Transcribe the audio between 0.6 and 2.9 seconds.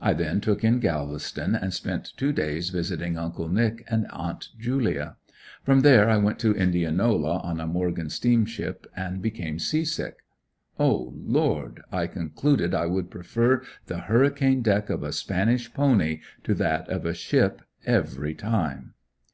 in Galveston and spent two days